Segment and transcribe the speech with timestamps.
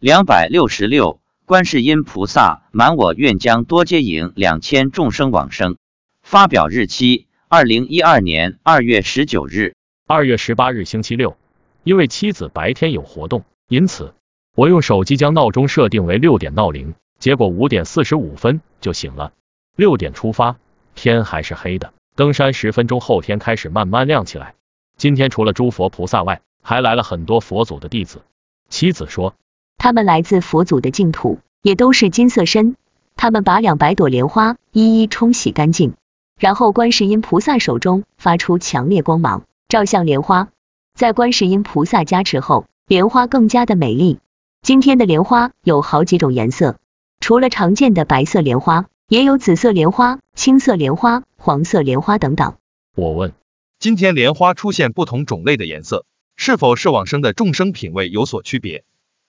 [0.00, 5.76] 两百六十六，观世音菩萨满我愿将多接引两千众生往生。
[6.22, 9.74] 发表日期：二零一二年二月十九日。
[10.06, 11.36] 二月十八日星期六，
[11.82, 14.14] 因为妻子白天有活动，因此
[14.54, 19.32] 我用手机将闹钟设定为六点闹铃，结果五点四十五分就醒了。
[19.74, 20.58] 六点出发，
[20.94, 21.92] 天还是黑的。
[22.14, 24.54] 登山十分钟后，天开始慢慢亮起来。
[24.96, 28.22] 今天除了诸佛菩萨外，还来了很多佛祖的弟子。
[28.68, 29.34] 妻子说。
[29.78, 32.74] 他们来自佛祖的净土，也都是金色身。
[33.16, 35.94] 他们把两百朵莲花一一冲洗干净，
[36.38, 40.48] 然后观世音菩萨手中发出强烈光芒，照向莲花。
[40.94, 44.18] 在观世音菩萨加持后，莲花更加的美丽。
[44.62, 46.76] 今天的莲花有好几种颜色，
[47.20, 52.54] 除了常见的白色莲花，也有紫色莲花、青色莲花、黄色莲花等等。
[52.96, 53.32] 我问，
[53.78, 58.84] 今天莲花出现不同种类的颜色，是否是往生的众生品位有所区别？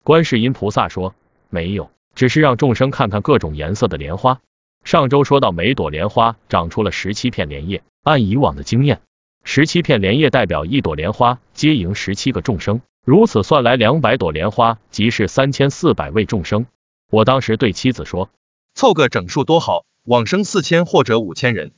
[0.09, 1.13] 观世音菩萨说
[1.51, 4.41] ：“没有，只是让众生看看各种颜色的莲花。
[4.83, 7.83] 上周说到，每朵莲花长出了十七片莲叶。
[8.01, 9.01] 按以往的经验，
[9.43, 16.65] 十七片莲叶代表一朵莲花接迎十七个众生，如此算来，两百朵莲花即是三千四百位众生。
[17.11, 18.31] 我当时对妻子说，
[18.73, 21.71] 凑个整数多好，往生四千或者五千人。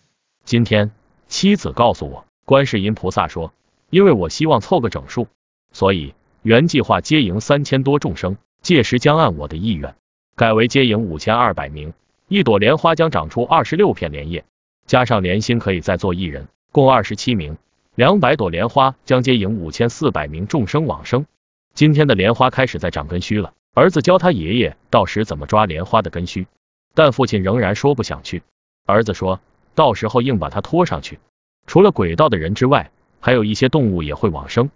[0.45, 0.91] 今天
[1.27, 3.51] 妻子告诉我，观世音菩萨说，
[3.89, 5.27] 因为我希望凑个整数，
[5.73, 9.93] 所以。”原计划接迎三千多众生，届时将按我的意愿
[10.35, 11.93] 改为接迎五千二百名。
[12.27, 14.43] 一朵莲花将长出二十六片莲叶，
[14.87, 17.57] 加上莲心可以再做一人，共二十七名。
[17.93, 21.27] 两百朵莲花将接迎五千四百名众生往生。
[21.75, 26.47] 今天的莲花开始在长根须了，儿子教他爷爷到时怎么抓莲花的根须，
[26.95, 28.41] 但父亲仍然说不想去。
[28.87, 29.39] 儿子说
[29.75, 31.19] 到时候硬把他拖上去。
[31.67, 34.71] 除了轨道的人之外，还有一些动物也会往生。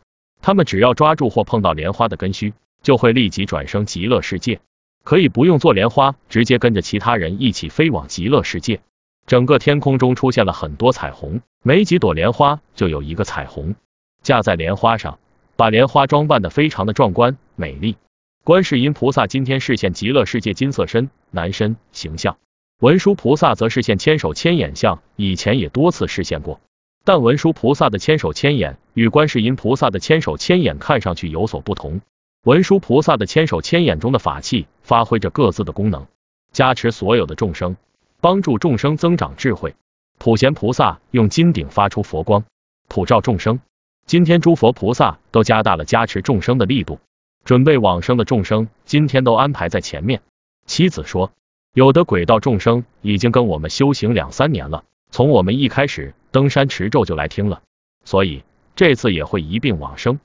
[0.46, 4.60] 他们只要抓住或碰到莲花的根须，就会立即转生极乐世界，
[5.04, 8.80] 可以不用做莲花，直接跟着其他人一起飞往极乐世界。
[9.26, 13.74] 整个天空中出现了很多彩虹，每几朵莲花就有一个彩虹
[14.22, 15.18] 架在莲花上，
[15.56, 17.98] 把莲花装扮的非常的壮观美丽。
[18.44, 22.38] 观世音菩萨今天视现极乐世界金色身男身形象，
[22.82, 26.62] 文殊菩萨则视现千手千眼相，以前也多次视现过。
[27.06, 32.02] 但文殊菩萨的千手千眼与观世音菩萨的千手千眼看上去有所不同。
[32.44, 36.08] 文殊菩萨的千手千眼中的法器发挥着各自的功能，
[36.52, 37.78] 加持所有的众生，
[38.22, 39.76] 帮助众生增长智慧。
[40.18, 42.44] 普贤菩萨用金顶发出佛光，
[42.88, 43.60] 普照众生。
[44.08, 47.00] 今天诸佛菩萨都加大了加持众生的力度，
[47.44, 50.22] 准备往生的众生今天都安排在前面。
[50.66, 51.32] 妻子说，
[51.74, 54.84] 有的轨道众生已经跟我们修行两三年了。
[55.12, 57.62] 从我们一开始登山持咒就来听了，
[58.04, 58.44] 所以
[58.76, 60.20] 这次也会一并往生。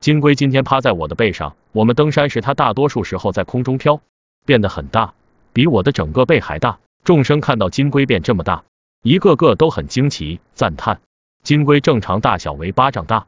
[0.00, 4.00] 金龟今天趴在我的背上，我们登山时它大多数时候在空中飘，
[4.44, 5.14] 变得很大，
[5.52, 6.78] 比我的整个背还大。
[7.04, 8.64] 众生看到金龟变这么大，
[9.02, 11.00] 一个个都很惊奇赞叹。
[11.42, 13.26] 金龟正常大小为巴掌大，